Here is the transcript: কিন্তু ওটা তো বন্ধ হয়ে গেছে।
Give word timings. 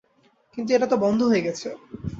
কিন্তু 0.57 0.69
ওটা 0.73 0.87
তো 0.87 0.97
বন্ধ 0.97 1.19
হয়ে 1.23 1.45
গেছে। 1.47 1.67